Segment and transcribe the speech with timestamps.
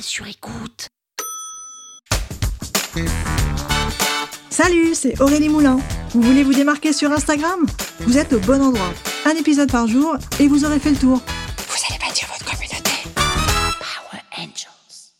[0.00, 0.88] Sur écoute.
[4.50, 5.78] Salut, c'est Aurélie Moulin.
[6.10, 7.64] Vous voulez vous démarquer sur Instagram?
[8.00, 8.92] Vous êtes au bon endroit.
[9.24, 11.18] Un épisode par jour et vous aurez fait le tour.
[11.18, 12.90] Vous allez bâtir votre communauté.
[13.14, 15.12] Power Angels.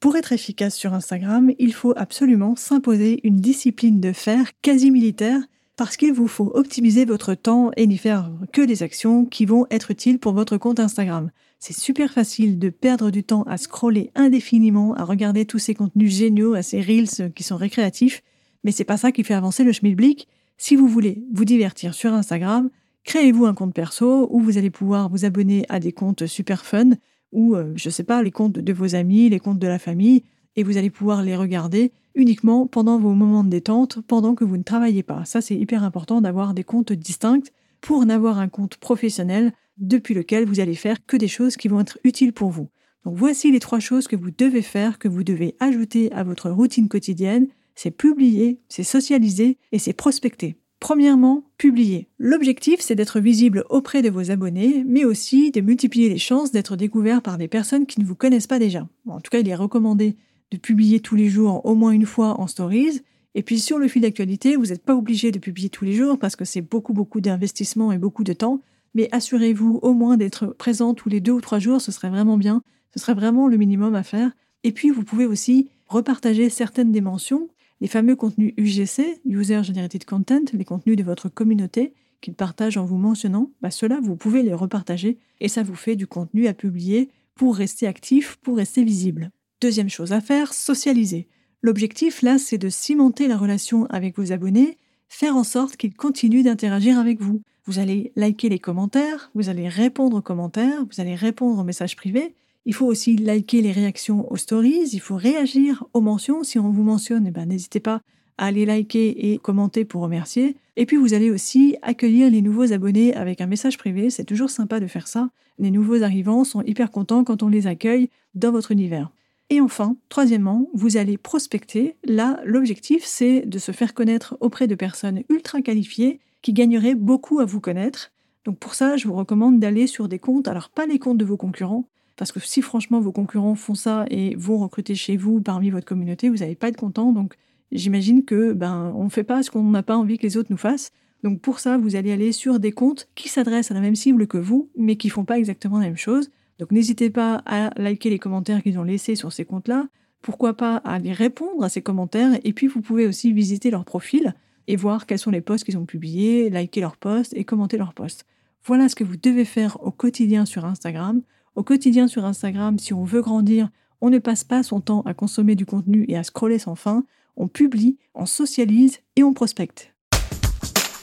[0.00, 5.40] Pour être efficace sur Instagram, il faut absolument s'imposer une discipline de fer quasi militaire
[5.76, 9.66] parce qu'il vous faut optimiser votre temps et n'y faire que des actions qui vont
[9.70, 11.30] être utiles pour votre compte Instagram.
[11.62, 16.10] C'est super facile de perdre du temps à scroller indéfiniment, à regarder tous ces contenus
[16.10, 18.22] géniaux, à ces reels qui sont récréatifs,
[18.64, 20.26] mais c'est pas ça qui fait avancer le schmilblick.
[20.56, 22.70] Si vous voulez vous divertir sur Instagram,
[23.04, 26.92] créez-vous un compte perso où vous allez pouvoir vous abonner à des comptes super fun
[27.30, 30.24] ou, euh, je sais pas, les comptes de vos amis, les comptes de la famille,
[30.56, 34.56] et vous allez pouvoir les regarder uniquement pendant vos moments de détente, pendant que vous
[34.56, 35.26] ne travaillez pas.
[35.26, 37.50] Ça, c'est hyper important d'avoir des comptes distincts
[37.80, 41.80] pour n'avoir un compte professionnel depuis lequel vous allez faire que des choses qui vont
[41.80, 42.68] être utiles pour vous.
[43.04, 46.50] Donc voici les trois choses que vous devez faire, que vous devez ajouter à votre
[46.50, 47.48] routine quotidienne.
[47.74, 50.56] C'est publier, c'est socialiser et c'est prospecter.
[50.80, 52.08] Premièrement, publier.
[52.18, 56.74] L'objectif, c'est d'être visible auprès de vos abonnés, mais aussi de multiplier les chances d'être
[56.74, 58.88] découvert par des personnes qui ne vous connaissent pas déjà.
[59.06, 60.16] en tout cas, il est recommandé
[60.50, 63.02] de publier tous les jours au moins une fois en stories.
[63.34, 66.18] Et puis sur le fil d'actualité, vous n'êtes pas obligé de publier tous les jours
[66.18, 68.60] parce que c'est beaucoup beaucoup d'investissement et beaucoup de temps
[68.94, 72.36] mais assurez-vous au moins d'être présent tous les deux ou trois jours, ce serait vraiment
[72.36, 72.62] bien,
[72.94, 74.32] ce serait vraiment le minimum à faire.
[74.64, 77.48] Et puis vous pouvez aussi repartager certaines des mentions,
[77.80, 82.84] les fameux contenus UGC, User Generated Content, les contenus de votre communauté qu'ils partagent en
[82.84, 86.52] vous mentionnant, bah cela vous pouvez les repartager et ça vous fait du contenu à
[86.52, 89.30] publier pour rester actif, pour rester visible.
[89.62, 91.28] Deuxième chose à faire, socialiser.
[91.62, 94.78] L'objectif là, c'est de cimenter la relation avec vos abonnés,
[95.08, 97.42] faire en sorte qu'ils continuent d'interagir avec vous.
[97.66, 101.96] Vous allez liker les commentaires, vous allez répondre aux commentaires, vous allez répondre aux messages
[101.96, 102.34] privés.
[102.64, 106.42] Il faut aussi liker les réactions aux stories, il faut réagir aux mentions.
[106.44, 108.00] Si on vous mentionne, eh ben, n'hésitez pas
[108.38, 110.56] à aller liker et commenter pour remercier.
[110.76, 114.08] Et puis vous allez aussi accueillir les nouveaux abonnés avec un message privé.
[114.08, 115.28] C'est toujours sympa de faire ça.
[115.58, 119.10] Les nouveaux arrivants sont hyper contents quand on les accueille dans votre univers.
[119.52, 121.96] Et enfin, troisièmement, vous allez prospecter.
[122.04, 127.40] Là, l'objectif, c'est de se faire connaître auprès de personnes ultra qualifiées qui gagneraient beaucoup
[127.40, 128.12] à vous connaître.
[128.44, 131.24] Donc pour ça, je vous recommande d'aller sur des comptes, alors pas les comptes de
[131.24, 131.84] vos concurrents,
[132.16, 135.86] parce que si franchement vos concurrents font ça et vont recruter chez vous parmi votre
[135.86, 137.12] communauté, vous n'allez pas être content.
[137.12, 137.34] Donc
[137.72, 140.50] j'imagine que ben on ne fait pas ce qu'on n'a pas envie que les autres
[140.50, 140.92] nous fassent.
[141.22, 144.26] Donc pour ça, vous allez aller sur des comptes qui s'adressent à la même cible
[144.26, 146.30] que vous, mais qui font pas exactement la même chose.
[146.60, 149.88] Donc n'hésitez pas à liker les commentaires qu'ils ont laissés sur ces comptes-là.
[150.20, 152.38] Pourquoi pas à les répondre à ces commentaires.
[152.44, 154.34] Et puis vous pouvez aussi visiter leur profil
[154.66, 157.94] et voir quels sont les posts qu'ils ont publiés, liker leurs posts et commenter leurs
[157.94, 158.26] posts.
[158.62, 161.22] Voilà ce que vous devez faire au quotidien sur Instagram.
[161.54, 163.70] Au quotidien sur Instagram, si on veut grandir,
[164.02, 167.04] on ne passe pas son temps à consommer du contenu et à scroller sans fin.
[167.36, 169.94] On publie, on socialise et on prospecte.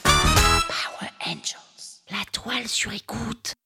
[0.04, 3.56] Power Angels, la toile sur écoute.